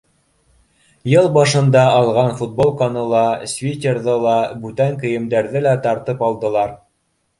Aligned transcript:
Йыл 1.11 1.27
башында 1.35 1.83
алған 1.97 2.33
футболканы 2.39 3.03
ла, 3.11 3.21
свитерҙы 3.53 4.19
ла, 4.27 4.35
бүтән 4.65 4.99
кейемдәрҙе 5.05 5.63
лә 5.67 5.77
тартып 5.89 6.25
алдылар. 6.31 6.75